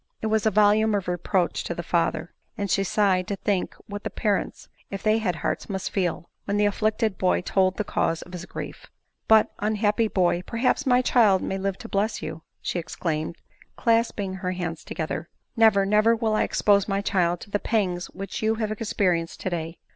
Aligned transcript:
It 0.19 0.27
was 0.33 0.47
a 0.47 0.49
volume 0.49 0.95
of 0.95 1.07
reproach 1.07 1.63
to 1.63 1.75
the 1.75 1.83
father; 1.83 2.33
and 2.57 2.71
she 2.71 2.83
sighed 2.83 3.27
to 3.27 3.35
think 3.35 3.75
what 3.85 4.03
the 4.03 4.09
parents, 4.09 4.67
if 4.89 5.03
they 5.03 5.19
had 5.19 5.35
hearts, 5.35 5.69
must 5.69 5.91
feel, 5.91 6.27
when 6.45 6.57
the 6.57 6.65
afflicted 6.65 7.19
bfty 7.19 7.45
told 7.45 7.77
the 7.77 7.83
cause 7.83 8.23
of 8.23 8.33
his 8.33 8.45
grief." 8.47 8.87
But, 9.27 9.51
unhappy 9.59 10.07
boy, 10.07 10.41
perhaps 10.47 10.87
my 10.87 11.03
child 11.03 11.43
may 11.43 11.59
live 11.59 11.77
to 11.77 11.87
bless 11.87 12.19
you!" 12.19 12.41
she 12.63 12.79
exclaimed, 12.79 13.35
clasping 13.75 14.33
her 14.33 14.53
hands 14.53 14.83
together;" 14.83 15.29
never, 15.55 15.85
never 15.85 16.15
will 16.15 16.33
I 16.33 16.41
expose 16.41 16.87
my 16.87 17.01
child 17.01 17.39
to 17.41 17.51
the 17.51 17.59
pangs 17.59 18.07
which 18.09 18.41
you 18.41 18.55
have 18.55 18.71
experienced 18.71 19.39
today." 19.39 19.77